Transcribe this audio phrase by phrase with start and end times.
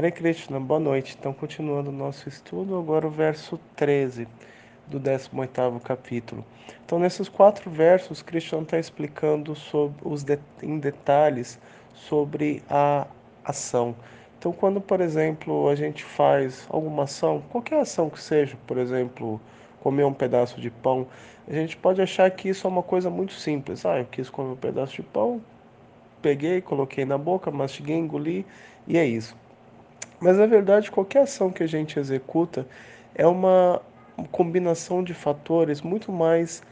[0.00, 1.14] Hare Krishna, boa noite.
[1.20, 4.26] Então, continuando o nosso estudo, agora o verso 13
[4.86, 6.42] do 18º capítulo.
[6.82, 11.60] Então, nesses quatro versos, Krishna está explicando sobre os de, em detalhes
[11.92, 13.06] sobre a
[13.44, 13.94] ação.
[14.38, 19.38] Então, quando, por exemplo, a gente faz alguma ação, qualquer ação que seja, por exemplo,
[19.80, 21.06] comer um pedaço de pão,
[21.46, 23.84] a gente pode achar que isso é uma coisa muito simples.
[23.84, 25.42] Ah, eu quis comer um pedaço de pão,
[26.22, 28.46] peguei, coloquei na boca, mastiguei, engoli
[28.88, 29.38] e é isso.
[30.20, 32.66] Mas na verdade, qualquer ação que a gente executa
[33.14, 33.80] é uma
[34.30, 36.62] combinação de fatores muito mais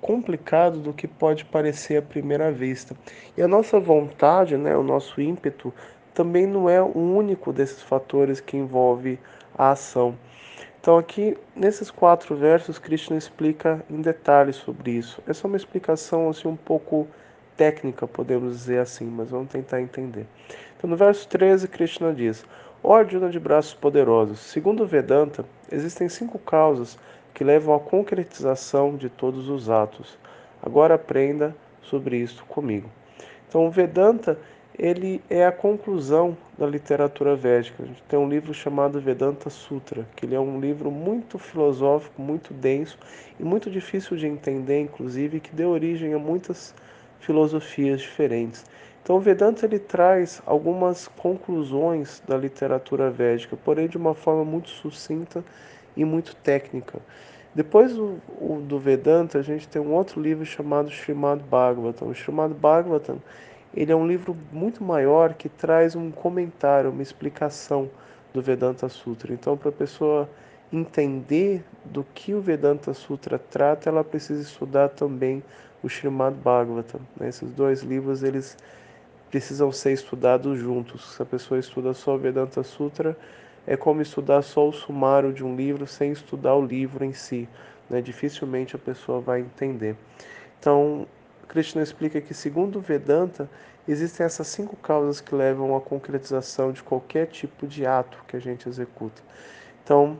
[0.00, 2.96] complicado do que pode parecer à primeira vista.
[3.36, 5.72] E a nossa vontade, né, o nosso ímpeto,
[6.14, 9.18] também não é o único desses fatores que envolve
[9.56, 10.16] a ação.
[10.80, 15.22] Então aqui nesses quatro versos Krishna explica em detalhes sobre isso.
[15.26, 17.06] Essa é uma explicação assim um pouco
[17.56, 20.26] técnica, podemos dizer assim, mas vamos tentar entender.
[20.76, 22.44] Então no verso 13 Krishna diz:
[22.90, 26.98] Arjuna de braços poderosos, segundo Vedanta, existem cinco causas
[27.32, 30.18] que levam à concretização de todos os atos.
[30.60, 32.90] Agora aprenda sobre isto comigo.
[33.48, 34.38] Então, o Vedanta
[34.78, 37.82] ele é a conclusão da literatura védica.
[37.82, 42.20] A gente tem um livro chamado Vedanta Sutra, que ele é um livro muito filosófico,
[42.20, 42.98] muito denso
[43.38, 46.74] e muito difícil de entender, inclusive, que deu origem a muitas
[47.20, 48.64] filosofias diferentes.
[49.02, 54.70] Então, o Vedanta ele traz algumas conclusões da literatura védica, porém de uma forma muito
[54.70, 55.44] sucinta
[55.96, 57.00] e muito técnica.
[57.52, 58.18] Depois do,
[58.66, 62.08] do Vedanta, a gente tem um outro livro chamado Srimad Bhagavatam.
[62.08, 63.18] O Srimad Bhagavatam
[63.74, 67.90] ele é um livro muito maior que traz um comentário, uma explicação
[68.32, 69.32] do Vedanta Sutra.
[69.32, 70.30] Então, para a pessoa
[70.72, 75.42] entender do que o Vedanta Sutra trata, ela precisa estudar também
[75.82, 77.00] o Srimad Bhagavatam.
[77.18, 77.28] Né?
[77.28, 78.56] Esses dois livros eles
[79.32, 81.14] precisam ser estudados juntos.
[81.14, 83.16] Se a pessoa estuda só o Vedanta Sutra,
[83.66, 87.48] é como estudar só o sumário de um livro sem estudar o livro em si.
[87.88, 88.02] Né?
[88.02, 89.96] Dificilmente a pessoa vai entender.
[90.60, 91.06] Então,
[91.48, 93.48] Krishna explica que, segundo o Vedanta,
[93.88, 98.40] existem essas cinco causas que levam à concretização de qualquer tipo de ato que a
[98.40, 99.22] gente executa.
[99.82, 100.18] Então,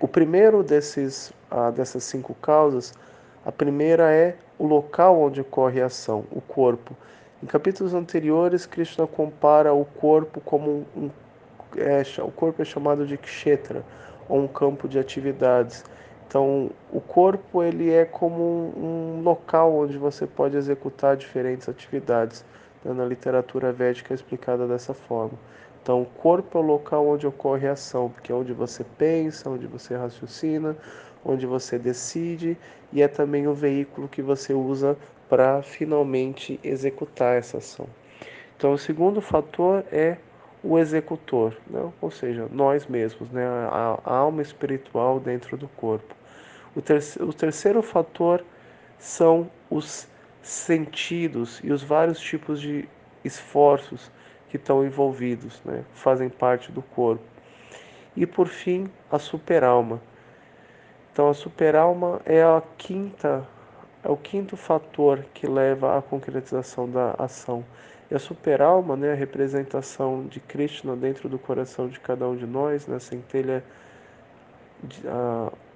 [0.00, 2.94] o primeiro desses, ah, dessas cinco causas,
[3.44, 6.96] a primeira é o local onde ocorre a ação, o corpo.
[7.42, 11.10] Em capítulos anteriores, Krishna compara o corpo como um,
[11.76, 13.84] é, o corpo é chamado de kshetra,
[14.26, 15.84] ou um campo de atividades.
[16.26, 22.44] Então, o corpo ele é como um, um local onde você pode executar diferentes atividades.
[22.84, 25.38] Na literatura védica é explicada dessa forma.
[25.82, 29.50] Então, o corpo é o local onde ocorre a ação, porque é onde você pensa,
[29.50, 30.76] onde você raciocina,
[31.24, 32.56] onde você decide
[32.92, 34.96] e é também o veículo que você usa
[35.28, 37.86] para finalmente executar essa ação.
[38.56, 40.16] Então, o segundo fator é
[40.62, 41.92] o executor, né?
[42.00, 43.46] ou seja, nós mesmos, né?
[43.46, 46.14] a, alma espiritual dentro do corpo.
[46.74, 46.80] O,
[47.24, 48.44] o terceiro fator
[48.98, 50.08] são os
[50.42, 52.88] sentidos e os vários tipos de
[53.24, 54.10] esforços
[54.48, 55.84] que estão envolvidos, né?
[55.92, 57.24] fazem parte do corpo.
[58.16, 60.00] E por fim, a superalma.
[61.12, 63.46] Então, a superalma é a quinta
[64.02, 67.64] é o quinto fator que leva à concretização da ação.
[68.10, 72.46] E a superalma, né, a representação de Krishna dentro do coração de cada um de
[72.46, 73.64] nós, né, centelha,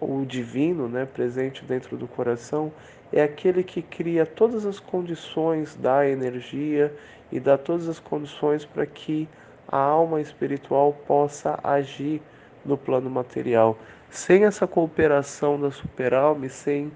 [0.00, 2.72] o divino né, presente dentro do coração,
[3.12, 6.94] é aquele que cria todas as condições, dá energia
[7.30, 9.28] e dá todas as condições para que
[9.68, 12.22] a alma espiritual possa agir
[12.64, 13.78] no plano material.
[14.08, 16.90] Sem essa cooperação da superalma e sem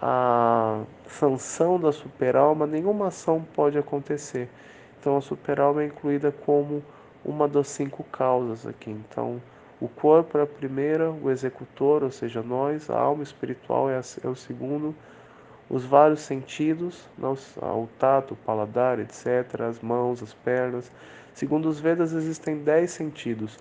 [0.00, 4.48] a sanção da superalma, nenhuma ação pode acontecer.
[4.98, 6.82] Então a superalma é incluída como
[7.24, 8.90] uma das cinco causas aqui.
[8.90, 9.40] Então
[9.80, 14.02] o corpo é a primeira, o executor, ou seja, nós, a alma espiritual é, a,
[14.24, 14.94] é o segundo,
[15.70, 20.90] os vários sentidos, o tato, o paladar, etc., as mãos, as pernas.
[21.32, 23.58] Segundo os Vedas, existem dez sentidos.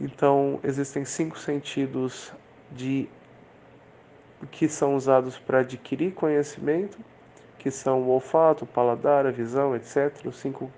[0.00, 2.32] Então, existem cinco sentidos
[2.70, 3.08] de
[4.46, 6.98] que são usados para adquirir conhecimento,
[7.58, 10.70] que são o olfato, o paladar, a visão, etc., os cinco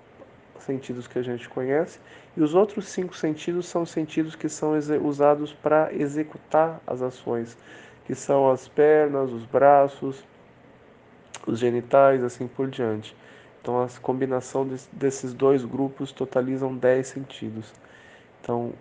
[0.59, 1.99] sentidos que a gente conhece,
[2.35, 4.73] e os outros cinco sentidos são sentidos que são
[5.03, 7.57] usados para executar as ações,
[8.05, 10.23] que são as pernas, os braços,
[11.45, 13.15] os genitais, assim por diante.
[13.61, 17.73] Então, a combinação desses dois grupos totalizam dez sentidos.
[18.41, 18.73] Então,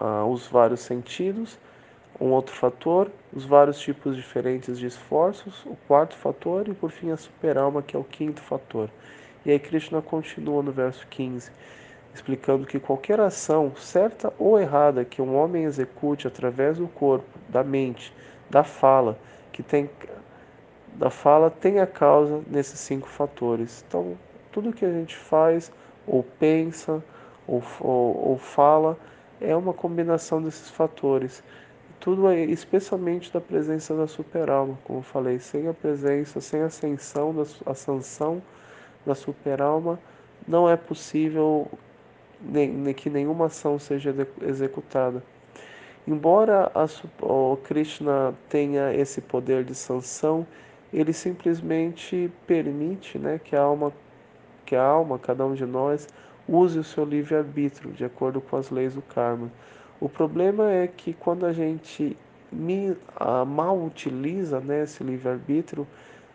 [0.00, 1.56] ah, os vários sentidos
[2.20, 7.10] um outro fator, os vários tipos diferentes de esforços, o quarto fator, e por fim
[7.10, 8.88] a superalma, que é o quinto fator.
[9.44, 11.50] E aí Krishna continua no verso 15.
[12.14, 17.64] explicando que qualquer ação, certa ou errada, que um homem execute através do corpo, da
[17.64, 18.12] mente,
[18.48, 19.18] da fala,
[19.52, 19.90] que tem
[20.94, 23.84] da fala tem a causa nesses cinco fatores.
[23.88, 24.16] Então,
[24.52, 25.72] tudo que a gente faz,
[26.06, 27.02] ou pensa,
[27.46, 28.96] ou, ou, ou fala,
[29.40, 31.42] é uma combinação desses fatores.
[32.04, 36.66] Tudo é, especialmente da presença da superalma, como eu falei, sem a presença, sem a
[36.66, 38.42] ascensão, da, a sanção
[39.06, 39.98] da superalma,
[40.46, 41.66] não é possível
[42.94, 45.22] que nenhuma ação seja executada.
[46.06, 46.86] Embora a,
[47.24, 50.46] o Krishna tenha esse poder de sanção,
[50.92, 53.90] ele simplesmente permite né, que a alma,
[54.66, 56.06] que a alma, cada um de nós,
[56.46, 59.50] use o seu livre-arbítrio de acordo com as leis do karma.
[60.04, 62.14] O problema é que quando a gente
[63.46, 65.86] mal utiliza né, esse livre-arbítrio,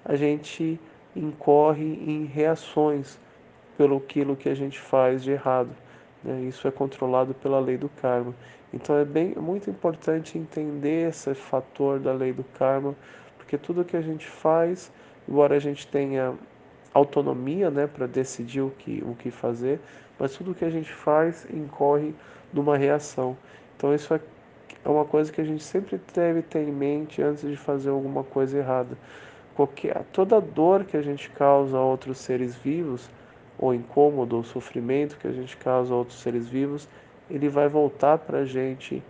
[0.04, 0.80] a gente
[1.16, 3.20] incorre em reações
[3.78, 5.70] pelo aquilo que a gente faz de errado.
[6.24, 6.46] Né?
[6.46, 8.34] Isso é controlado pela lei do karma.
[8.74, 12.96] Então é bem muito importante entender esse fator da lei do karma,
[13.38, 14.92] porque tudo que a gente faz,
[15.28, 16.34] embora a gente tenha
[16.94, 19.80] autonomia né, para decidir o que, o que fazer,
[20.18, 22.14] mas tudo que a gente faz incorre
[22.54, 23.38] numa reação.
[23.76, 24.20] Então isso é,
[24.84, 28.24] é uma coisa que a gente sempre deve ter em mente antes de fazer alguma
[28.24, 28.98] coisa errada.
[29.56, 33.10] Qualquer, toda dor que a gente causa a outros seres vivos,
[33.58, 36.88] ou incômodo ou sofrimento que a gente causa a outros seres vivos,
[37.30, 39.04] ele vai voltar para a gente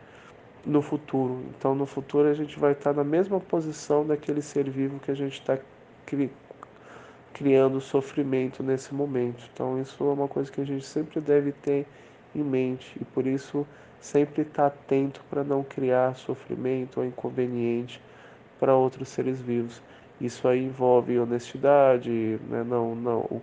[0.66, 1.44] no futuro.
[1.58, 5.16] Então, no futuro, a gente vai estar na mesma posição daquele ser vivo que a
[5.16, 5.58] gente está
[7.34, 9.50] criando sofrimento nesse momento.
[9.54, 11.86] Então, isso é uma coisa que a gente sempre deve ter
[12.36, 13.66] em mente e por isso
[14.00, 18.02] sempre estar atento para não criar sofrimento ou inconveniente
[18.60, 19.81] para outros seres vivos.
[20.20, 22.64] Isso aí envolve honestidade, né?
[22.64, 23.42] não, não,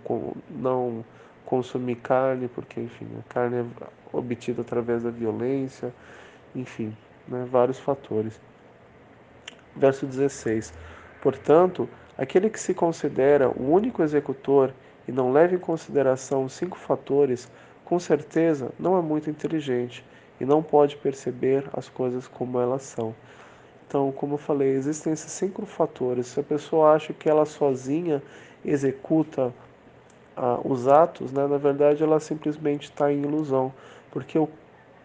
[0.49, 1.05] não
[1.45, 5.93] consumir carne, porque enfim, a carne é obtida através da violência,
[6.55, 6.95] enfim,
[7.27, 7.47] né?
[7.49, 8.39] vários fatores.
[9.75, 10.73] Verso 16.
[11.21, 14.73] Portanto, aquele que se considera o único executor
[15.07, 17.49] e não leva em consideração os cinco fatores,
[17.85, 20.03] com certeza não é muito inteligente
[20.39, 23.15] e não pode perceber as coisas como elas são.
[23.87, 26.27] Então, como eu falei, existem esses cinco fatores.
[26.27, 28.21] Se a pessoa acha que ela sozinha
[28.65, 29.53] executa
[30.35, 33.73] ah, os atos, né, na verdade ela simplesmente está em ilusão,
[34.11, 34.49] porque o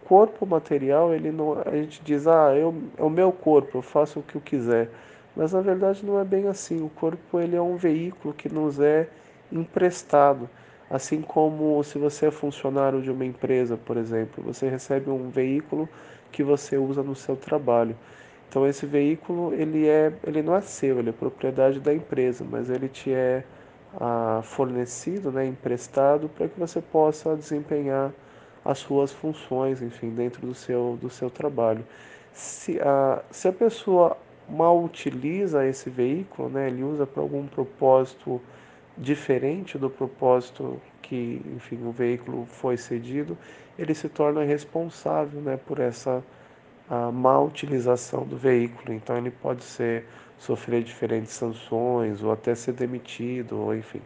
[0.05, 4.19] corpo material, ele não, a gente diz, ah, eu, é o meu corpo, eu faço
[4.19, 4.89] o que eu quiser,
[5.35, 6.83] mas na verdade não é bem assim.
[6.83, 9.07] O corpo ele é um veículo que nos é
[9.51, 10.49] emprestado,
[10.89, 15.87] assim como se você é funcionário de uma empresa, por exemplo, você recebe um veículo
[16.31, 17.95] que você usa no seu trabalho.
[18.49, 22.69] Então esse veículo ele é, ele não é seu, ele é propriedade da empresa, mas
[22.69, 23.43] ele te é
[23.99, 28.11] ah, fornecido, né, emprestado para que você possa desempenhar
[28.65, 31.85] as suas funções, enfim, dentro do seu do seu trabalho.
[32.31, 34.17] Se a, se a pessoa
[34.49, 38.41] mal utiliza esse veículo, né, ele usa para algum propósito
[38.97, 43.37] diferente do propósito que, enfim, o veículo foi cedido,
[43.77, 46.23] ele se torna responsável, né, por essa
[46.89, 48.93] a má utilização do veículo.
[48.93, 50.05] Então ele pode ser
[50.37, 54.01] sofrer diferentes sanções ou até ser demitido, ou enfim,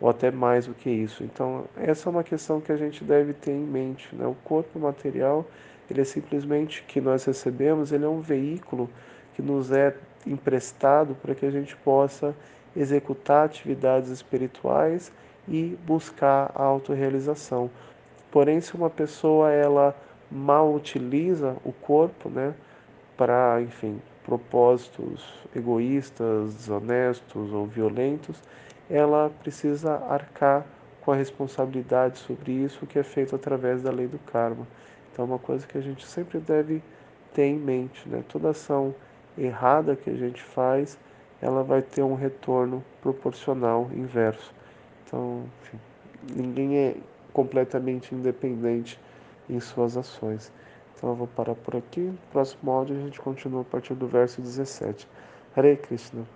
[0.00, 1.22] ou até mais do que isso.
[1.22, 4.08] Então essa é uma questão que a gente deve ter em mente.
[4.14, 4.26] Né?
[4.26, 5.46] O corpo material
[5.90, 8.90] ele é simplesmente que nós recebemos, ele é um veículo
[9.38, 9.94] que nos é
[10.26, 12.34] emprestado para que a gente possa
[12.76, 15.12] executar atividades espirituais
[15.46, 17.70] e buscar a autorrealização.
[18.32, 19.96] Porém, se uma pessoa ela
[20.28, 22.52] mal utiliza o corpo, né,
[23.16, 28.42] para, enfim, propósitos egoístas, desonestos ou violentos,
[28.90, 30.66] ela precisa arcar
[31.00, 34.66] com a responsabilidade sobre isso que é feito através da lei do karma.
[35.12, 36.82] Então, é uma coisa que a gente sempre deve
[37.32, 38.24] ter em mente, né?
[38.28, 38.92] Toda ação
[39.38, 40.98] errada que a gente faz,
[41.40, 44.52] ela vai ter um retorno proporcional inverso.
[45.06, 45.78] Então, enfim,
[46.34, 46.96] ninguém é
[47.32, 48.98] completamente independente
[49.48, 50.52] em suas ações.
[50.96, 52.00] Então eu vou parar por aqui.
[52.00, 55.08] No próximo áudio a gente continua a partir do verso 17.
[55.56, 56.26] Hare Krishna.